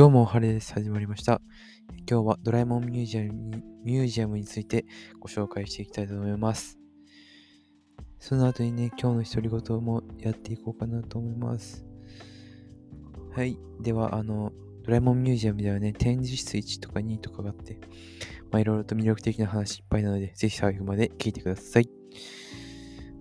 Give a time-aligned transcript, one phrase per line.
[0.00, 0.72] どうも、晴れです。
[0.72, 1.42] 始まりました。
[2.10, 4.86] 今日はドラえもんミュージアムにミュージアムについて
[5.18, 6.78] ご紹介していきたいと思います。
[8.18, 11.84] その後にね、今日の独り言もやっていこうかなと思います。
[13.36, 13.58] はい。
[13.82, 14.54] では、あの、
[14.84, 17.78] ドラえもんミュージアムではね、展示室1とか2とかがあって、
[18.50, 21.90] まあ、いろいろと魅力的な話いっぱいなので、ぜひ最後まで聞いてください。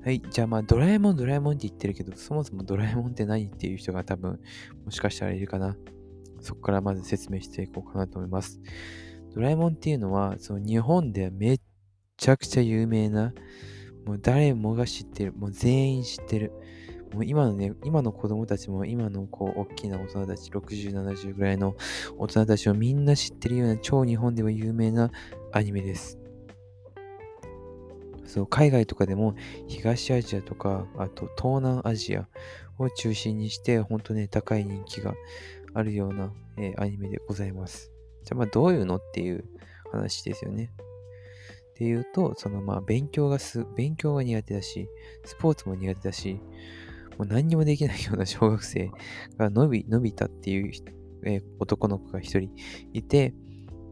[0.06, 0.22] はい。
[0.32, 4.40] じゃあまあ、ドラえもん、ドラえもんって言ってるけど、そもそもドラえもんって何っていう人が多分、
[4.86, 5.76] もしかしたらいるかな。
[6.42, 8.60] そこからまず説明していこうかなと思います。
[9.34, 11.60] ドラえもんっていうのは、その日本ではめっ
[12.18, 13.34] ちゃくちゃ有名な、
[14.06, 16.52] もう誰もが知ってる、もう全員知ってる。
[17.14, 21.76] もう今のね、今の子供たちも、今のこう、大きな大人たち、60、70ぐらいの
[22.18, 25.12] 大人たちをみんな知ってるような超日本では有名な
[25.52, 26.20] アニメです。
[28.26, 29.36] そう、海外とかでも
[29.68, 32.28] 東アジアとか、あと東南アジア
[32.78, 35.16] を中心にして、ほんとね、高い人気が
[35.74, 37.92] あるような、えー、アニメでございます。
[38.24, 39.46] じゃあまあどういうのっていう
[39.92, 40.72] 話ですよね。
[41.72, 44.90] っていうと、そのまあ勉強がす、勉強が苦手だし、
[45.24, 46.40] スポーツも苦手だし、
[47.18, 48.92] もう何にもできないような小学生
[49.38, 50.72] が伸び、伸びたっていう、
[51.26, 52.52] えー、男の子が一人
[52.94, 53.34] いて、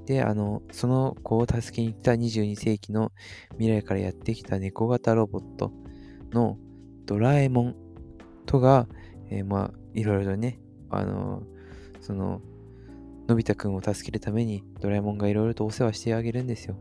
[0.05, 3.11] で、あの、その子を助けに来た22世紀の
[3.51, 5.73] 未来からやってきた猫型ロボット
[6.31, 6.57] の
[7.05, 7.75] ドラえもん
[8.45, 8.87] とが、
[9.29, 11.43] えー、まあ、いろいろね、あの
[12.07, 12.41] その、
[13.27, 16.77] のび太くんを助けるためにドラえもんがいろいろとお世話してあげるんですよ。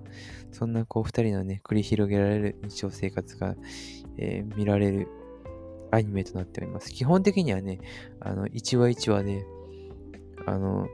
[0.52, 3.56] そんなこう二人のね、繰り広げられる日常生活が、
[4.18, 5.08] えー、見られる
[5.91, 6.92] アニメとなっております。
[6.92, 7.80] 基本的にはね、
[8.20, 9.44] あの、1話1話で、
[10.46, 10.88] あの、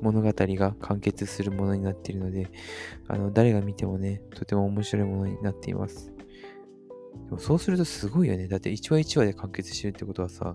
[0.00, 2.48] 物語が完結するものになっているので、
[3.08, 6.12] あの、誰が見てもね、とても面白いものになっています。
[7.26, 8.46] でもそうするとすごいよね。
[8.46, 10.54] だって1話1話で完結してるってことはさ、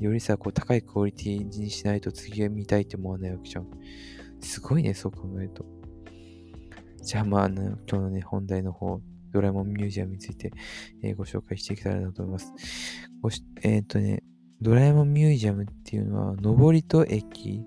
[0.00, 3.68] よりさ、こう高いクオリティにしないと次は見たいって思わないわけじゃん。
[4.40, 5.64] すごいね、そう考えると。
[7.02, 9.00] じゃあまあ、あの、今日のね、本題の方、
[9.32, 10.52] ドラえもんミュージアムについて、
[11.02, 12.52] えー、ご紹介していけたらなと思います。
[13.20, 14.22] ごしえっ、ー、とね、
[14.60, 17.62] ドラえもんミュージアムっていうのは、登戸駅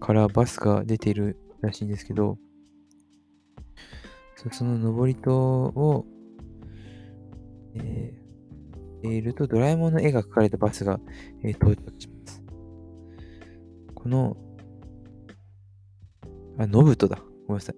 [0.00, 2.38] からバスが出ているらしいんですけど、
[4.52, 6.06] その登戸を、
[7.74, 8.23] えー
[9.04, 10.98] ていると、ドラえもんの絵が描かれたバスが、
[11.42, 12.42] えー、到着します。
[13.94, 14.36] この、
[16.58, 17.18] あ、ノブトだ。
[17.46, 17.76] ごめんなさい。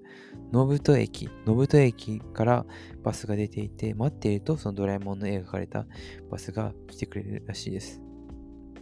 [0.52, 2.66] ノブト駅、ノブト駅から
[3.02, 5.86] バスが出ていて、待っていると、そのドラえもんの絵が描かれた
[6.30, 8.00] バスが来てくれるらしいです。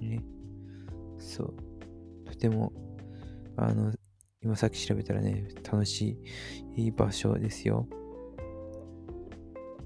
[0.00, 0.22] ね。
[1.19, 1.55] そう。
[2.26, 2.72] とても、
[3.56, 3.93] あの、
[4.43, 6.19] 今さっき調べたらね、楽し
[6.76, 7.88] い場所ですよ。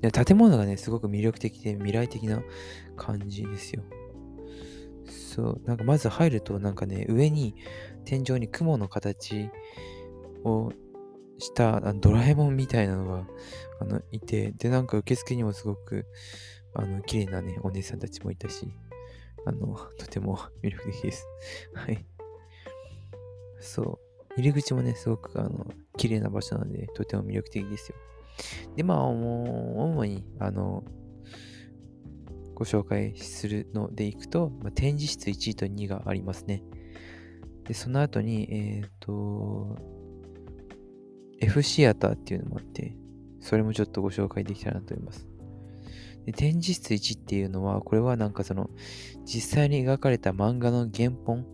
[0.01, 2.43] で建物がね、すごく魅力的で未来的な
[2.97, 3.83] 感じですよ。
[5.07, 7.55] そう、なんかまず入ると、なんかね、上に
[8.05, 9.51] 天井に雲の形
[10.45, 10.73] を
[11.39, 13.27] したドラえもんみたいなのが
[13.81, 16.07] あのいて、で、なんか受付にもすごく
[16.75, 18.69] あの綺麗なね、お姉さんたちもいたし、
[19.47, 21.27] あの、とても魅力的です。
[21.75, 22.05] はい。
[23.61, 23.99] そう。
[24.37, 25.67] 入り口もね、すごくあの
[25.97, 27.97] 綺麗な場所なので、とても魅力的ですよ。
[28.77, 30.85] で、まあ、主に、あの、
[32.55, 36.63] ご紹介するのでいくと、まあ、展示室1と2がありますね。
[37.65, 39.77] で、その後に、えっ、ー、と、
[41.41, 42.97] F シアターっていうのもあって、
[43.41, 45.29] それもちょっとご紹介できたらなと思います。
[46.27, 48.71] で展示室1っていうのは、これはなんかその、
[49.25, 51.47] 実際に描かれた漫画の原本？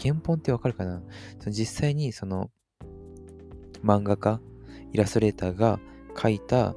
[0.00, 1.02] 原本ってわかるかな？
[1.40, 2.50] その実際にその、
[3.84, 4.40] 漫画家、
[4.92, 5.80] イラストレーターが
[6.20, 6.74] 書いた、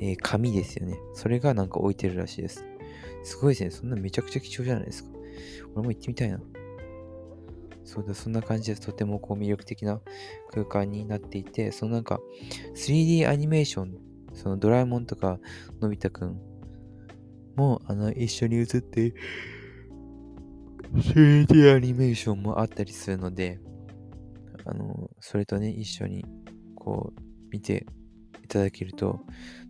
[0.00, 0.98] えー、紙ですよね。
[1.14, 2.64] それがなんか置いてるらしいです。
[3.22, 3.70] すごいですね。
[3.70, 5.10] そんなめちゃくちゃ貴重じゃないですか。
[5.74, 6.40] 俺も行ってみたいな。
[7.84, 8.82] そうだ、そんな感じです。
[8.82, 10.00] とてもこう魅力的な
[10.50, 12.20] 空間になっていて、そのなんか
[12.74, 13.98] 3D アニメーション、
[14.32, 15.38] そのドラえもんとか
[15.80, 16.40] のび太くん
[17.56, 19.14] もあの一緒に映って
[20.94, 23.60] 3D アニメーションもあったりするので、
[24.64, 26.24] あの、それとね、一緒に
[26.76, 27.20] こう
[27.50, 27.86] 見て
[28.44, 29.20] いただけると、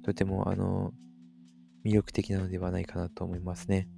[0.03, 0.93] とてもあの、
[1.85, 3.89] 魅力的なのではないかなと思いますね。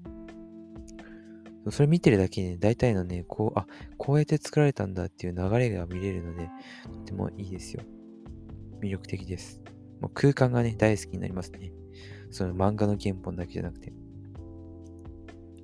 [1.70, 6.48] それ見てるだけで、ね、大体のね、こう、あ、こうやって作られたんだっていう流れが見れるので、
[6.84, 7.82] とてもいいですよ。
[8.80, 9.60] 魅力的です。
[10.00, 11.72] もう空間がね、大好きになりますね。
[12.30, 13.92] その漫画の原本だけじゃなくて。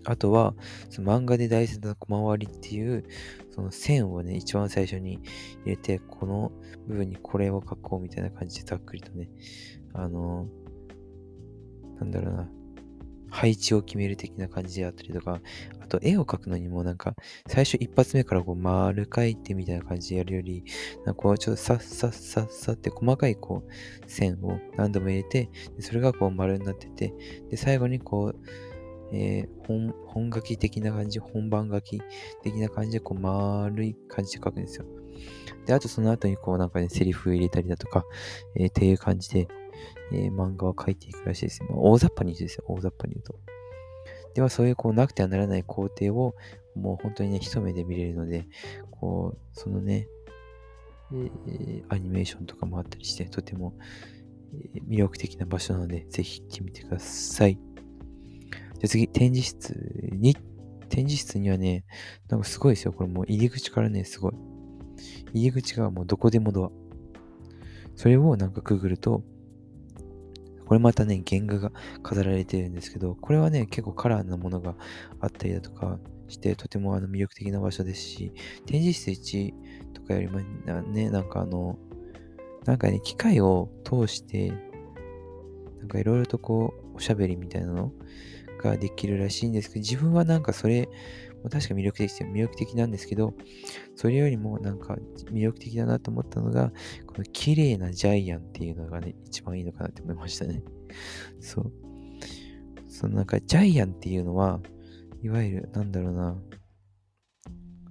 [0.05, 0.55] あとは、
[0.91, 3.05] その漫画で大切な小回りっていう、
[3.51, 5.21] その線をね、一番最初に
[5.65, 6.53] 入れて、この
[6.87, 9.31] 部分にこれを書こうみたいな感じでざっくりとね、
[9.95, 10.47] あの、
[12.01, 12.49] なんだろうな、
[13.31, 15.41] 配置を決める的な感じであったりとか、
[15.81, 17.15] あと絵を描くのにもなんか、
[17.47, 20.65] 最初一発目からこう丸描いてみたいな感じでやるより、
[21.07, 25.51] なんかこうちょっとさっさっさっさって細かいこう線を何度も入れて、
[25.81, 27.15] それがこう丸になってて、
[27.51, 28.72] で、最後にこう、
[29.13, 32.01] えー、本、本書き的な感じ、本番書き
[32.43, 34.87] 的な感じでこう丸い感じで書くんですよ。
[35.67, 38.05] で、あとその後にこうなんかね、セリフを入れたりだとか、
[38.57, 39.49] えー、っていう感じで、
[40.13, 41.63] えー、漫画を描いていくらしいです。
[41.65, 42.65] まあ、大雑把に言うとですよ。
[42.67, 43.39] 大雑把に言うと。
[44.35, 46.35] では、そういうこうなくてはならない工程を
[46.75, 48.47] もう本当にね、一目で見れるので、
[48.91, 50.09] こう、そのね、
[51.91, 53.75] アニメーションとかもあったりして、とても、
[54.75, 57.72] え、魅力的な場所なので、ぜひ行ってみてください。
[58.83, 59.75] で、次、展示室
[60.13, 60.37] に、
[60.89, 61.85] 展示室にはね、
[62.29, 62.93] なんかすごいですよ。
[62.93, 64.33] これもう入り口からね、すごい。
[65.33, 66.71] 入り口がもうどこでもドア。
[67.95, 69.23] それをなんかくぐると、
[70.67, 71.71] これまたね、原画が
[72.03, 74.75] 飾られてるんですけど、これはね、結構カラーなものが
[75.21, 78.33] あったりだとかして、とてもあの魅力的な場所ですし、
[78.67, 81.79] 展示室1とかよりもね、なんかあの、
[82.65, 84.53] なんかね、機械を通して、
[85.79, 87.93] なんかいろいろとこう、おしゃべりみたいなの
[88.63, 90.89] ができるらしいんですけど、自分はなんかそれ、
[91.51, 92.29] 確か魅力的ですよ。
[92.29, 93.35] 魅力的なんですけど、
[93.97, 94.97] それよりもなんか
[95.33, 96.73] 魅力的だなと思ったのが、
[97.07, 100.63] この綺麗なジャイアンっていうのがね、一番いいのかなって思いましたね。
[101.41, 101.73] そう。
[102.89, 104.61] そのなんかジャイアンっていうのは、
[105.23, 106.37] いわゆるなんだろうな、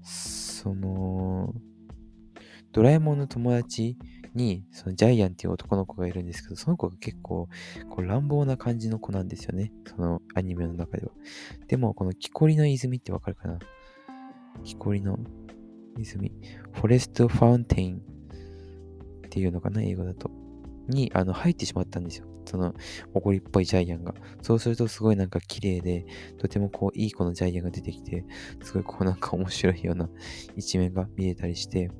[0.03, 1.53] その、
[2.71, 3.97] ドラえもんの友達
[4.33, 7.49] に、そのジャイアンっていう男の子がいるんですけど、その子が結構、
[7.89, 9.71] こう乱暴な感じの子なんですよね。
[9.85, 11.11] そのアニメの中では。
[11.67, 13.59] でも、この木こりの泉ってわかるかな？
[14.63, 15.19] 木こりの
[15.97, 16.31] 泉。
[16.73, 17.99] フォレストファウンテインっ
[19.29, 20.31] ていうのかな、英語だと。
[20.87, 22.27] に、あの、入ってしまったんですよ。
[22.45, 22.73] その、
[23.13, 24.15] 怒りっぽいジャイアンが。
[24.41, 26.05] そうすると、すごいなんか綺麗で、
[26.37, 28.25] とてもこう、いい子のジャイアンが出てきて、
[28.63, 30.09] すごいこうなんか面白いような
[30.55, 31.91] 一面が見えたりして、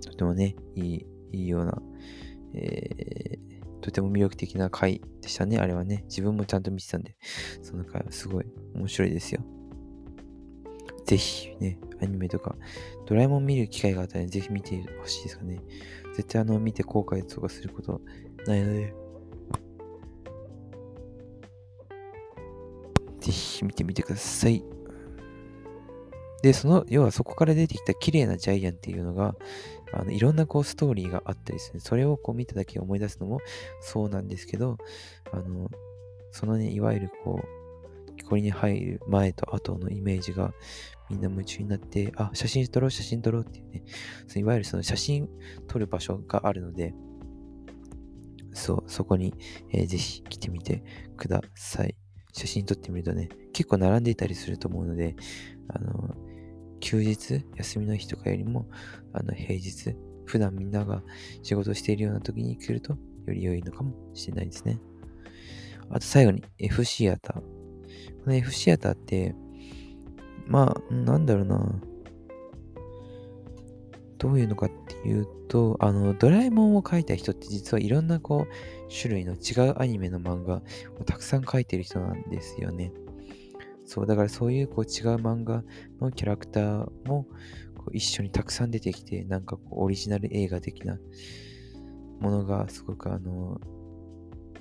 [0.00, 1.82] とてもね、いい、いいような、
[2.54, 6.04] えー、とても魅力的な回でしたね、あれはね。
[6.08, 7.16] 自分もちゃんと見てたんで、
[7.62, 9.42] その回はすごい面白いですよ。
[11.04, 12.56] ぜひね、アニメとか、
[13.06, 15.60] ドラえもん見る機会があったら、ぜひ見てほしいですかね。
[16.14, 18.00] 絶対あの、見て後悔とかすること
[18.46, 18.94] ないので、
[23.20, 24.62] ぜひ見てみてください。
[26.48, 29.34] で、その、要はそこから出てきた綺麗なジャイアンっていうのが、
[29.92, 31.80] あのいろんなこうストーリーがあったりする。
[31.80, 33.40] それをこう見ただけ思い出すのも
[33.82, 34.78] そうなんですけど、
[35.30, 35.68] あの、
[36.30, 40.54] そのね、いわゆるこう、これに入る前と後のイメージが
[41.10, 43.84] みんな夢中になって、あ、写真撮ろう、写真撮ろうっていうね、
[44.26, 45.28] そのいわゆるその写真
[45.66, 46.94] 撮る場所があるので、
[48.54, 49.34] そう、そこに、
[49.70, 50.82] えー、ぜひ来てみて
[51.18, 51.94] ください。
[52.32, 55.14] 写真撮ってみるとね、結構並んでいたりすると思うので、
[55.68, 56.14] あの、
[56.80, 58.68] 休日、休みの日とかよりも、
[59.12, 59.94] あの、平日、
[60.24, 61.02] 普段みんなが
[61.42, 62.98] 仕事しているような時に来ると、よ
[63.34, 64.78] り良いのかもしれないですね。
[65.90, 67.40] あと最後に F シアター。
[67.40, 67.44] こ
[68.26, 69.34] の F シアターって、
[70.46, 71.80] まあ、なんだろうな。
[74.18, 80.62] どういうのかっていうと、あの、ドラえもんを描いた人って実はいろんなこう、種類の違うアニメの漫画
[81.00, 82.92] をたくさん描いてる人なんですよね。
[83.88, 85.64] そう、だからそういうこう違う漫画
[85.98, 87.26] のキャラクターも
[87.74, 90.98] こう一緒にたくさん出てきて、なんかこうオリジナル映画的な
[92.20, 93.58] ものがすごくあの、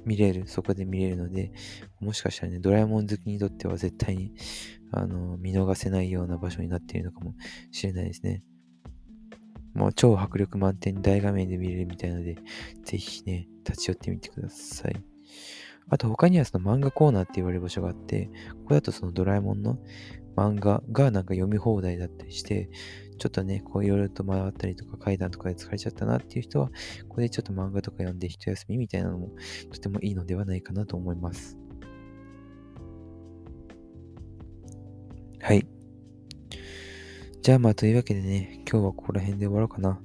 [0.05, 1.51] 見れる、そこで見れるので、
[2.00, 4.31] もしかしたらね、ドラえもん好きにとっては絶対に、
[4.93, 7.36] あの、見逃せないような場所になっているのかも
[7.72, 8.43] しれないですね。
[9.74, 12.38] もう超迫力満点大画面で見れるみたいなので、
[12.86, 14.96] ぜひね、立ち寄ってみてください。
[15.89, 18.29] あと他にはその漫画コーナーって言われる場所があって、
[18.62, 19.77] ここだとそのドラえもんの
[20.36, 22.70] 漫画がなんか読み放題だったりして、
[23.17, 26.67] ちょっとね、こういろいろと回ったりとか階段とかで疲れちゃったなっていう人は、
[27.08, 29.29] ここでちょっと漫画とか読んで一休みみたいなのも
[29.72, 31.58] とてもいいのではないかなと思います。
[35.41, 35.65] はい。
[37.41, 40.00] じゃあまあというわけでね、今日はここら辺で終わろうかな。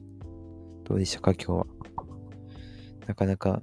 [0.84, 1.66] どうでしたか今日は。
[3.06, 3.62] なかなか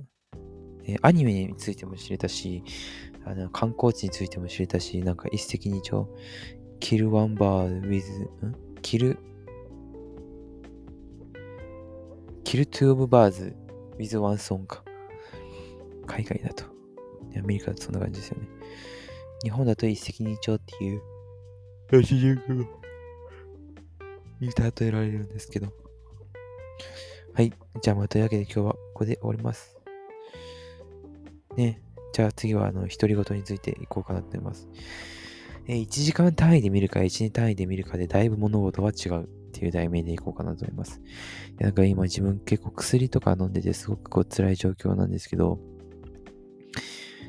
[0.94, 2.64] え、アニメについても知れたし、
[3.26, 6.08] あの観光地についても知れたし、なんか一石二鳥、
[6.80, 8.04] キルワンバー with、
[8.46, 8.56] ん？
[8.82, 9.18] キル、
[12.44, 13.56] キルトゥーオブバーズ
[13.98, 14.84] with ワンソンか。
[16.08, 16.66] 海外だと。
[17.38, 18.48] アメリカだとそんな感じですよね。
[19.44, 21.02] 日本だと一石二鳥っていう、
[21.92, 22.66] ヤシジク
[24.40, 25.68] に例えられるんですけど。
[27.34, 27.54] はい。
[27.82, 29.79] じゃあまあというわけで今日はここで終わります。
[31.56, 31.82] ね、
[32.14, 34.68] じゃあ次は、あの、独り言についていこうかなと思います。
[35.68, 41.02] えー、1時間単位で見るか、1年単位で見るかで、だいぶ物事は違うっていう題名でいこうかなと思います。
[41.60, 45.60] なんか今自分結構薬とか飲んでてすごくこう辛い状況なんですけど、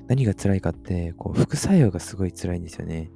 [0.06, 3.10] 何が辛いかって、こう副作用がすごい辛いんですよね。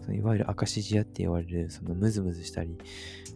[0.00, 2.76] そのいわゆる赤指示屋って言われる、そのムズムズしたり、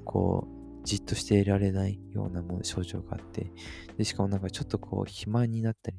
[0.04, 0.46] こ
[0.82, 3.52] う、じっとしていられないようなも症状があって、
[3.96, 5.96] で、しかもなんかちょっとこう、肥満になったり、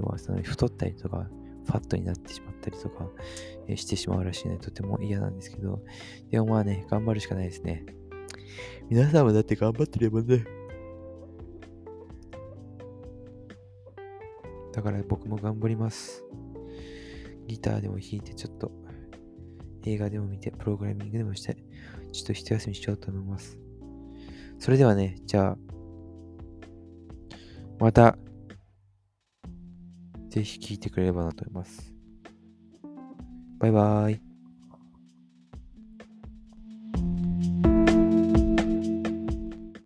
[0.00, 1.28] 要はその太ったりとか、
[1.66, 3.08] ファットになってしまったりとか、
[3.76, 5.82] してしまうらしいので、とても嫌なんですけど、
[6.30, 7.84] でもまあね、頑張るしかないですね。
[8.88, 10.44] 皆さんもだって頑張ってればね。
[14.72, 16.24] だから僕も頑張ります。
[17.46, 18.72] ギターでも弾いて、ちょっと
[19.84, 21.56] 映画でも見て、プログラミングでもして、
[22.12, 23.58] ちょっと一休みしようと思います。
[24.58, 25.58] それではね、じゃあ、
[27.78, 28.18] また、
[30.30, 31.92] ぜひ聴いてくれればなと思います。
[33.58, 34.29] バイバーイ。